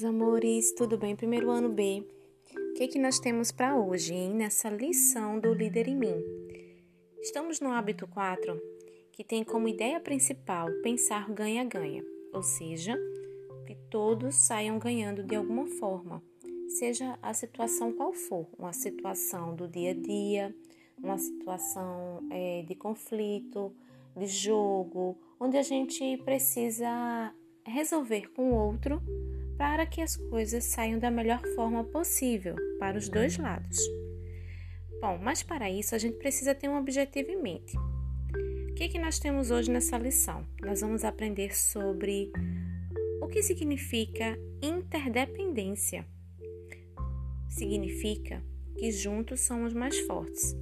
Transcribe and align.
meus 0.00 0.04
amores, 0.04 0.72
tudo 0.72 0.96
bem? 0.96 1.14
Primeiro 1.14 1.50
ano 1.50 1.68
B. 1.68 2.02
O 2.56 2.74
que, 2.74 2.84
é 2.84 2.88
que 2.88 2.98
nós 2.98 3.18
temos 3.18 3.52
para 3.52 3.78
hoje, 3.78 4.14
hein? 4.14 4.32
Nessa 4.32 4.70
lição 4.70 5.38
do 5.38 5.52
Líder 5.52 5.88
em 5.88 5.96
Mim. 5.96 6.14
Estamos 7.20 7.60
no 7.60 7.70
hábito 7.70 8.06
4, 8.06 8.58
que 9.12 9.22
tem 9.22 9.44
como 9.44 9.68
ideia 9.68 10.00
principal 10.00 10.68
pensar 10.82 11.30
ganha-ganha, 11.30 12.02
ou 12.32 12.42
seja, 12.42 12.96
que 13.66 13.74
todos 13.90 14.36
saiam 14.46 14.78
ganhando 14.78 15.22
de 15.22 15.36
alguma 15.36 15.66
forma, 15.66 16.22
seja 16.78 17.18
a 17.20 17.34
situação 17.34 17.92
qual 17.92 18.14
for, 18.14 18.46
uma 18.58 18.72
situação 18.72 19.54
do 19.54 19.68
dia 19.68 19.90
a 19.90 19.94
dia, 19.94 20.54
uma 20.96 21.18
situação 21.18 22.26
é, 22.30 22.62
de 22.62 22.74
conflito, 22.74 23.74
de 24.16 24.26
jogo, 24.26 25.18
onde 25.38 25.58
a 25.58 25.62
gente 25.62 26.16
precisa 26.24 27.34
resolver 27.66 28.28
com 28.34 28.50
o 28.50 28.54
outro 28.54 29.02
para 29.56 29.84
que 29.84 30.00
as 30.00 30.16
coisas 30.16 30.64
saiam 30.64 30.98
da 30.98 31.10
melhor 31.10 31.42
forma 31.54 31.84
possível 31.84 32.56
para 32.78 32.96
os 32.96 33.08
dois 33.08 33.36
lados. 33.36 33.78
Bom, 35.00 35.18
mas 35.18 35.42
para 35.42 35.70
isso 35.70 35.94
a 35.94 35.98
gente 35.98 36.18
precisa 36.18 36.54
ter 36.54 36.68
um 36.68 36.78
objetivo 36.78 37.30
em 37.30 37.42
mente. 37.42 37.76
O 38.70 38.74
que, 38.74 38.88
que 38.88 38.98
nós 38.98 39.18
temos 39.18 39.50
hoje 39.50 39.70
nessa 39.70 39.98
lição? 39.98 40.46
Nós 40.62 40.80
vamos 40.80 41.04
aprender 41.04 41.54
sobre 41.54 42.32
o 43.20 43.28
que 43.28 43.42
significa 43.42 44.38
interdependência. 44.62 46.06
Significa 47.48 48.42
que 48.78 48.90
juntos 48.90 49.40
somos 49.40 49.74
mais 49.74 49.98
fortes. 50.00 50.56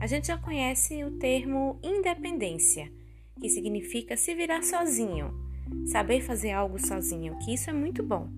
A 0.00 0.06
gente 0.06 0.26
já 0.28 0.38
conhece 0.38 1.02
o 1.04 1.18
termo 1.18 1.80
independência, 1.82 2.92
que 3.40 3.48
significa 3.48 4.16
se 4.16 4.34
virar 4.34 4.62
sozinho, 4.62 5.45
saber 5.86 6.20
fazer 6.20 6.52
algo 6.52 6.78
sozinho, 6.78 7.38
que 7.38 7.54
isso 7.54 7.70
é 7.70 7.72
muito 7.72 8.02
bom. 8.02 8.28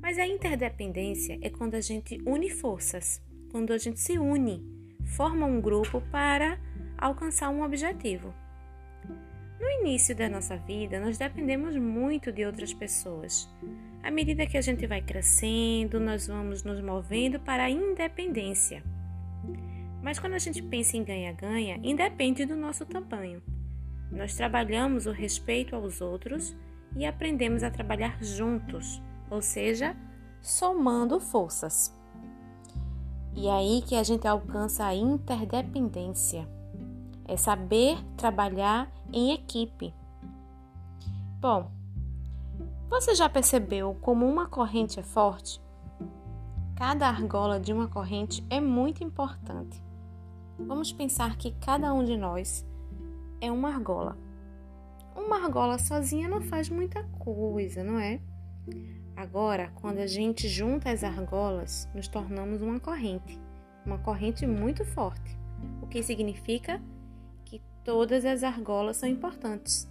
Mas 0.00 0.18
a 0.18 0.26
interdependência 0.26 1.38
é 1.42 1.50
quando 1.50 1.74
a 1.74 1.80
gente 1.80 2.20
une 2.26 2.48
forças, 2.48 3.20
quando 3.50 3.72
a 3.72 3.78
gente 3.78 4.00
se 4.00 4.18
une, 4.18 4.64
forma 5.04 5.46
um 5.46 5.60
grupo 5.60 6.00
para 6.12 6.58
alcançar 6.96 7.50
um 7.50 7.62
objetivo. 7.62 8.32
No 9.60 9.68
início 9.80 10.14
da 10.14 10.28
nossa 10.28 10.56
vida, 10.56 11.00
nós 11.00 11.16
dependemos 11.16 11.76
muito 11.76 12.30
de 12.30 12.44
outras 12.44 12.72
pessoas. 12.74 13.48
À 14.02 14.10
medida 14.10 14.46
que 14.46 14.56
a 14.56 14.60
gente 14.60 14.86
vai 14.86 15.00
crescendo, 15.00 15.98
nós 15.98 16.26
vamos 16.26 16.62
nos 16.62 16.80
movendo 16.80 17.40
para 17.40 17.64
a 17.64 17.70
independência. 17.70 18.82
Mas 20.02 20.18
quando 20.18 20.34
a 20.34 20.38
gente 20.38 20.62
pensa 20.62 20.96
em 20.96 21.02
ganha-ganha, 21.02 21.80
independe 21.82 22.44
do 22.44 22.54
nosso 22.54 22.84
tamanho. 22.86 23.42
Nós 24.10 24.34
trabalhamos 24.34 25.06
o 25.06 25.12
respeito 25.12 25.74
aos 25.74 26.00
outros 26.00 26.54
e 26.96 27.04
aprendemos 27.04 27.62
a 27.62 27.70
trabalhar 27.70 28.22
juntos, 28.22 29.02
ou 29.30 29.42
seja, 29.42 29.96
somando 30.40 31.20
forças. 31.20 31.94
E 33.34 33.48
é 33.48 33.52
aí 33.52 33.82
que 33.82 33.94
a 33.94 34.02
gente 34.02 34.26
alcança 34.26 34.86
a 34.86 34.94
interdependência. 34.94 36.48
É 37.26 37.36
saber 37.36 37.98
trabalhar 38.16 38.90
em 39.12 39.32
equipe. 39.32 39.92
Bom, 41.40 41.70
você 42.88 43.14
já 43.14 43.28
percebeu 43.28 43.96
como 44.00 44.26
uma 44.26 44.46
corrente 44.46 45.00
é 45.00 45.02
forte? 45.02 45.60
Cada 46.76 47.08
argola 47.08 47.58
de 47.58 47.72
uma 47.72 47.88
corrente 47.88 48.46
é 48.48 48.60
muito 48.60 49.02
importante. 49.02 49.82
Vamos 50.58 50.92
pensar 50.92 51.36
que 51.36 51.50
cada 51.60 51.92
um 51.92 52.04
de 52.04 52.16
nós 52.16 52.64
é 53.40 53.50
uma 53.50 53.68
argola. 53.68 54.16
Uma 55.14 55.44
argola 55.44 55.78
sozinha 55.78 56.28
não 56.28 56.40
faz 56.40 56.68
muita 56.68 57.02
coisa, 57.18 57.82
não 57.82 57.98
é? 57.98 58.20
Agora, 59.16 59.72
quando 59.76 59.98
a 59.98 60.06
gente 60.06 60.46
junta 60.46 60.90
as 60.90 61.02
argolas, 61.02 61.88
nos 61.94 62.06
tornamos 62.06 62.60
uma 62.60 62.78
corrente, 62.78 63.40
uma 63.84 63.98
corrente 63.98 64.46
muito 64.46 64.84
forte. 64.84 65.38
O 65.80 65.86
que 65.86 66.02
significa 66.02 66.82
que 67.44 67.62
todas 67.82 68.26
as 68.26 68.42
argolas 68.42 68.98
são 68.98 69.08
importantes, 69.08 69.90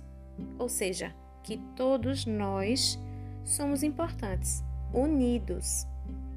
ou 0.59 0.69
seja, 0.69 1.15
que 1.41 1.57
todos 1.75 2.25
nós 2.25 2.99
somos 3.43 3.81
importantes, 3.81 4.63
unidos, 4.93 5.87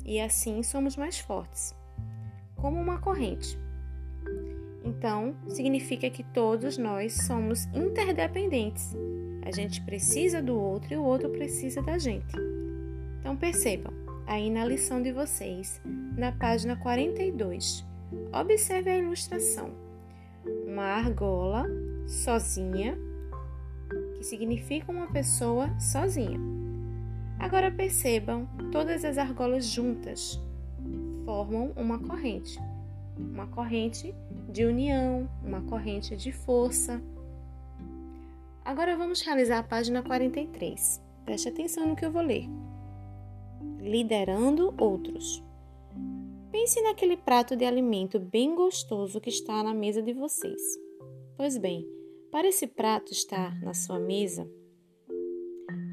e 0.04 0.18
assim 0.18 0.62
somos 0.62 0.96
mais 0.96 1.18
fortes. 1.18 1.74
Como 2.56 2.80
uma 2.80 2.98
corrente. 2.98 3.58
Então, 4.88 5.34
significa 5.48 6.08
que 6.08 6.22
todos 6.22 6.78
nós 6.78 7.12
somos 7.26 7.66
interdependentes. 7.74 8.96
A 9.42 9.50
gente 9.50 9.82
precisa 9.82 10.40
do 10.40 10.58
outro 10.58 10.94
e 10.94 10.96
o 10.96 11.04
outro 11.04 11.28
precisa 11.28 11.82
da 11.82 11.98
gente. 11.98 12.34
Então, 13.20 13.36
percebam, 13.36 13.92
aí 14.26 14.48
na 14.48 14.64
lição 14.64 15.02
de 15.02 15.12
vocês, 15.12 15.78
na 16.16 16.32
página 16.32 16.74
42, 16.74 17.84
observe 18.32 18.88
a 18.88 18.96
ilustração. 18.96 19.72
Uma 20.66 20.84
argola 20.84 21.66
sozinha, 22.06 22.96
que 24.16 24.24
significa 24.24 24.90
uma 24.90 25.08
pessoa 25.08 25.68
sozinha. 25.78 26.40
Agora 27.38 27.70
percebam, 27.70 28.48
todas 28.72 29.04
as 29.04 29.18
argolas 29.18 29.66
juntas 29.66 30.40
formam 31.26 31.74
uma 31.76 31.98
corrente 31.98 32.58
uma 33.18 33.46
corrente 33.48 34.14
de 34.48 34.64
união, 34.64 35.28
uma 35.44 35.62
corrente 35.62 36.16
de 36.16 36.32
força. 36.32 37.02
Agora 38.64 38.96
vamos 38.96 39.20
realizar 39.20 39.58
a 39.58 39.62
página 39.62 40.02
43. 40.02 41.02
Preste 41.24 41.48
atenção 41.48 41.86
no 41.86 41.96
que 41.96 42.04
eu 42.04 42.12
vou 42.12 42.22
ler. 42.22 42.48
Liderando 43.80 44.74
outros. 44.78 45.42
Pense 46.50 46.80
naquele 46.82 47.16
prato 47.16 47.56
de 47.56 47.64
alimento 47.64 48.18
bem 48.18 48.54
gostoso 48.54 49.20
que 49.20 49.28
está 49.28 49.62
na 49.62 49.74
mesa 49.74 50.00
de 50.02 50.12
vocês. 50.12 50.60
Pois 51.36 51.58
bem, 51.58 51.86
para 52.30 52.48
esse 52.48 52.66
prato 52.66 53.12
estar 53.12 53.60
na 53.62 53.74
sua 53.74 53.98
mesa, 53.98 54.50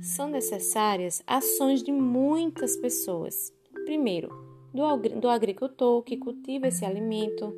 são 0.02 0.30
necessárias 0.30 1.24
ações 1.26 1.82
de 1.82 1.92
muitas 1.92 2.78
pessoas. 2.78 3.54
Primeiro, 3.86 4.30
do, 4.76 5.20
do 5.22 5.30
agricultor 5.30 6.04
que 6.04 6.18
cultiva 6.18 6.68
esse 6.68 6.84
alimento, 6.84 7.54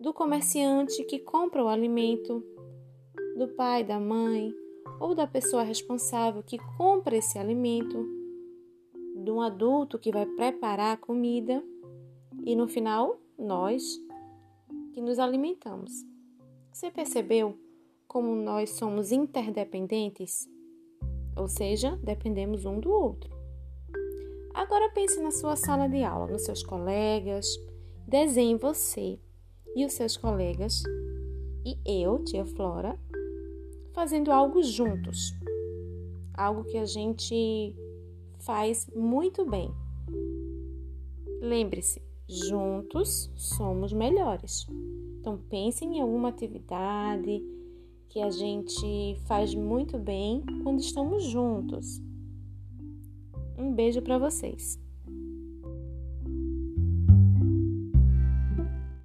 do 0.00 0.14
comerciante 0.14 1.02
que 1.04 1.18
compra 1.18 1.64
o 1.64 1.68
alimento, 1.68 2.44
do 3.36 3.48
pai, 3.48 3.82
da 3.82 3.98
mãe 3.98 4.54
ou 5.00 5.16
da 5.16 5.26
pessoa 5.26 5.64
responsável 5.64 6.44
que 6.44 6.58
compra 6.78 7.16
esse 7.16 7.38
alimento, 7.38 8.06
de 9.16 9.30
um 9.32 9.40
adulto 9.40 9.98
que 9.98 10.12
vai 10.12 10.24
preparar 10.24 10.94
a 10.94 10.96
comida 10.96 11.62
e 12.44 12.54
no 12.54 12.68
final, 12.68 13.18
nós 13.36 13.82
que 14.92 15.00
nos 15.00 15.18
alimentamos. 15.18 15.92
Você 16.72 16.90
percebeu 16.90 17.58
como 18.06 18.34
nós 18.36 18.70
somos 18.70 19.10
interdependentes? 19.10 20.48
Ou 21.36 21.48
seja, 21.48 21.98
dependemos 22.02 22.64
um 22.64 22.78
do 22.78 22.90
outro. 22.90 23.35
Agora 24.56 24.88
pense 24.88 25.20
na 25.20 25.30
sua 25.30 25.54
sala 25.54 25.86
de 25.86 26.02
aula, 26.02 26.28
nos 26.28 26.46
seus 26.46 26.62
colegas. 26.62 27.46
Desenhe 28.08 28.56
você 28.56 29.20
e 29.74 29.84
os 29.84 29.92
seus 29.92 30.16
colegas 30.16 30.82
e 31.62 31.78
eu, 31.84 32.24
tia 32.24 32.46
Flora, 32.46 32.98
fazendo 33.92 34.32
algo 34.32 34.62
juntos. 34.62 35.34
Algo 36.32 36.64
que 36.64 36.78
a 36.78 36.86
gente 36.86 37.76
faz 38.38 38.88
muito 38.96 39.44
bem. 39.44 39.70
Lembre-se, 41.42 42.00
juntos 42.26 43.30
somos 43.36 43.92
melhores. 43.92 44.66
Então 45.20 45.36
pense 45.50 45.84
em 45.84 46.00
alguma 46.00 46.30
atividade 46.30 47.44
que 48.08 48.22
a 48.22 48.30
gente 48.30 49.20
faz 49.26 49.54
muito 49.54 49.98
bem 49.98 50.42
quando 50.62 50.80
estamos 50.80 51.24
juntos. 51.24 52.00
Um 53.56 53.72
beijo 53.72 54.02
para 54.02 54.18
vocês. 54.18 54.78